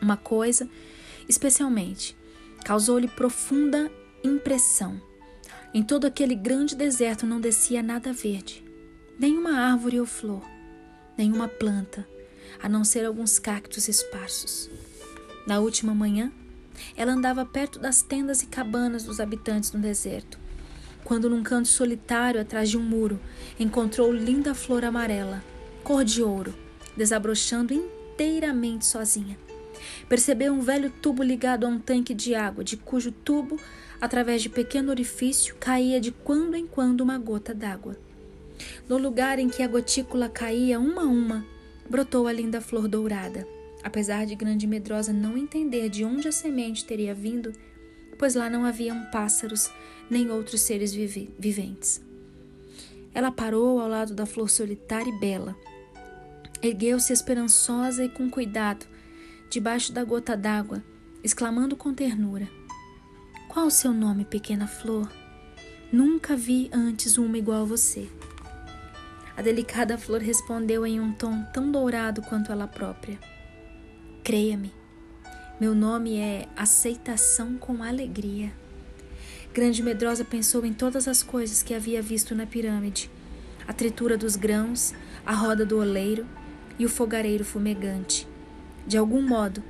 Uma 0.00 0.16
coisa, 0.16 0.66
especialmente, 1.28 2.16
causou-lhe 2.68 3.08
profunda 3.08 3.90
impressão. 4.22 5.00
Em 5.72 5.82
todo 5.82 6.04
aquele 6.04 6.34
grande 6.34 6.76
deserto 6.76 7.24
não 7.24 7.40
descia 7.40 7.82
nada 7.82 8.12
verde, 8.12 8.62
nenhuma 9.18 9.52
árvore 9.52 9.98
ou 9.98 10.04
flor, 10.04 10.42
nenhuma 11.16 11.48
planta, 11.48 12.06
a 12.62 12.68
não 12.68 12.84
ser 12.84 13.06
alguns 13.06 13.38
cactos 13.38 13.88
esparsos. 13.88 14.68
Na 15.46 15.60
última 15.60 15.94
manhã, 15.94 16.30
ela 16.94 17.12
andava 17.12 17.42
perto 17.46 17.78
das 17.78 18.02
tendas 18.02 18.42
e 18.42 18.46
cabanas 18.46 19.02
dos 19.02 19.18
habitantes 19.18 19.70
do 19.70 19.78
deserto, 19.78 20.38
quando 21.04 21.30
num 21.30 21.42
canto 21.42 21.68
solitário 21.68 22.38
atrás 22.38 22.68
de 22.68 22.76
um 22.76 22.82
muro 22.82 23.18
encontrou 23.58 24.12
linda 24.12 24.54
flor 24.54 24.84
amarela, 24.84 25.42
cor 25.82 26.04
de 26.04 26.22
ouro, 26.22 26.54
desabrochando 26.94 27.72
inteiramente 27.72 28.84
sozinha. 28.84 29.47
Percebeu 30.08 30.52
um 30.52 30.60
velho 30.60 30.90
tubo 30.90 31.22
ligado 31.22 31.64
a 31.64 31.68
um 31.68 31.78
tanque 31.78 32.14
de 32.14 32.34
água, 32.34 32.64
de 32.64 32.76
cujo 32.76 33.12
tubo, 33.12 33.58
através 34.00 34.42
de 34.42 34.48
pequeno 34.48 34.90
orifício, 34.90 35.56
caía 35.56 36.00
de 36.00 36.12
quando 36.12 36.54
em 36.54 36.66
quando 36.66 37.00
uma 37.00 37.18
gota 37.18 37.54
d'água. 37.54 37.96
No 38.88 38.98
lugar 38.98 39.38
em 39.38 39.48
que 39.48 39.62
a 39.62 39.68
gotícula 39.68 40.28
caía 40.28 40.80
uma 40.80 41.02
a 41.02 41.06
uma, 41.06 41.46
brotou 41.88 42.26
a 42.26 42.32
linda 42.32 42.60
flor 42.60 42.88
dourada. 42.88 43.46
Apesar 43.82 44.26
de 44.26 44.34
Grande 44.34 44.66
Medrosa 44.66 45.12
não 45.12 45.38
entender 45.38 45.88
de 45.88 46.04
onde 46.04 46.26
a 46.26 46.32
semente 46.32 46.84
teria 46.84 47.14
vindo, 47.14 47.52
pois 48.18 48.34
lá 48.34 48.50
não 48.50 48.64
haviam 48.64 49.04
pássaros 49.12 49.70
nem 50.10 50.30
outros 50.30 50.62
seres 50.62 50.92
vive 50.92 51.30
viventes. 51.38 52.02
Ela 53.14 53.30
parou 53.30 53.80
ao 53.80 53.88
lado 53.88 54.14
da 54.14 54.26
flor 54.26 54.50
solitária 54.50 55.10
e 55.10 55.18
bela. 55.18 55.56
Ergueu-se 56.62 57.12
esperançosa 57.12 58.04
e 58.04 58.08
com 58.08 58.28
cuidado, 58.28 58.86
debaixo 59.50 59.92
da 59.92 60.04
gota 60.04 60.36
d'água, 60.36 60.82
exclamando 61.22 61.76
com 61.76 61.94
ternura: 61.94 62.48
Qual 63.48 63.66
o 63.66 63.70
seu 63.70 63.92
nome, 63.92 64.24
pequena 64.24 64.66
flor? 64.66 65.10
Nunca 65.92 66.36
vi 66.36 66.68
antes 66.72 67.16
uma 67.16 67.38
igual 67.38 67.62
a 67.62 67.66
você. 67.66 68.08
A 69.36 69.42
delicada 69.42 69.96
flor 69.96 70.20
respondeu 70.20 70.84
em 70.84 71.00
um 71.00 71.12
tom 71.12 71.44
tão 71.52 71.70
dourado 71.70 72.20
quanto 72.22 72.52
ela 72.52 72.66
própria: 72.66 73.18
Creia-me, 74.22 74.72
meu 75.60 75.74
nome 75.74 76.18
é 76.18 76.46
Aceitação 76.56 77.56
com 77.56 77.82
Alegria. 77.82 78.52
Grande 79.54 79.82
Medrosa 79.82 80.24
pensou 80.24 80.64
em 80.64 80.72
todas 80.72 81.08
as 81.08 81.22
coisas 81.22 81.62
que 81.62 81.72
havia 81.72 82.02
visto 82.02 82.34
na 82.34 82.46
pirâmide: 82.46 83.10
a 83.66 83.72
tritura 83.72 84.16
dos 84.16 84.36
grãos, 84.36 84.92
a 85.24 85.32
roda 85.32 85.64
do 85.64 85.78
oleiro 85.78 86.26
e 86.78 86.84
o 86.84 86.88
fogareiro 86.88 87.44
fumegante. 87.44 88.28
De 88.88 88.96
algum 88.96 89.20
modo, 89.20 89.62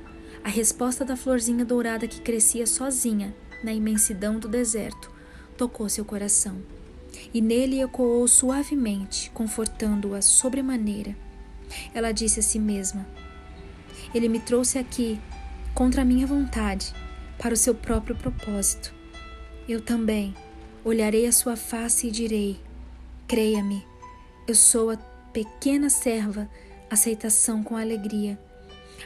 a 0.45 0.47
resposta 0.47 1.03
da 1.03 1.17
florzinha 1.17 1.65
dourada 1.65 2.07
que 2.07 2.21
crescia 2.21 2.65
sozinha 2.65 3.35
na 3.61 3.73
imensidão 3.73 4.39
do 4.39 4.47
deserto 4.47 5.11
tocou 5.57 5.89
seu 5.89 6.05
coração, 6.05 6.61
e 7.33 7.41
nele 7.41 7.81
ecoou 7.81 8.25
suavemente, 8.29 9.29
confortando-a 9.31 10.21
sobremaneira. 10.21 11.17
Ela 11.93 12.13
disse 12.13 12.39
a 12.39 12.43
si 12.43 12.57
mesma: 12.57 13.05
Ele 14.15 14.29
me 14.29 14.39
trouxe 14.39 14.79
aqui, 14.79 15.19
contra 15.75 16.03
a 16.03 16.05
minha 16.05 16.25
vontade, 16.25 16.93
para 17.37 17.53
o 17.53 17.57
seu 17.57 17.75
próprio 17.75 18.15
propósito. 18.15 18.95
Eu 19.67 19.81
também 19.81 20.33
olharei 20.81 21.25
a 21.25 21.33
sua 21.33 21.57
face 21.57 22.07
e 22.07 22.11
direi: 22.11 22.57
Creia-me, 23.27 23.85
eu 24.47 24.55
sou 24.55 24.89
a 24.89 24.95
pequena 25.33 25.89
serva, 25.89 26.49
aceitação 26.89 27.61
com 27.61 27.75
alegria 27.75 28.39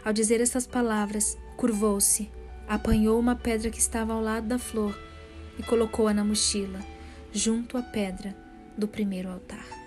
ao 0.04 0.14
dizer 0.14 0.42
estas 0.42 0.66
palavras, 0.66 1.38
curvou-se, 1.58 2.32
apanhou 2.68 3.20
uma 3.20 3.36
pedra 3.36 3.70
que 3.70 3.80
estava 3.80 4.14
ao 4.14 4.22
lado 4.22 4.48
da 4.48 4.58
flor 4.58 4.98
e 5.58 5.64
colocou-a 5.64 6.14
na 6.14 6.24
mochila, 6.24 6.80
junto 7.32 7.78
à 7.78 7.82
pedra 7.82 8.36
do 8.78 8.88
primeiro 8.88 9.30
altar. 9.30 9.83